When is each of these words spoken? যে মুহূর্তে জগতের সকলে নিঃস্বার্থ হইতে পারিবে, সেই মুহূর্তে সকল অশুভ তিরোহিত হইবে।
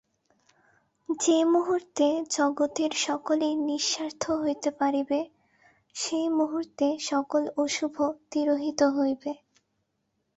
যে 1.09 1.37
মুহূর্তে 1.45 2.07
জগতের 2.31 2.91
সকলে 2.99 3.47
নিঃস্বার্থ 3.67 4.23
হইতে 4.41 4.69
পারিবে, 4.71 5.19
সেই 5.95 6.27
মুহূর্তে 6.29 6.87
সকল 7.01 7.43
অশুভ 7.57 7.93
তিরোহিত 8.31 8.79
হইবে। 8.97 9.31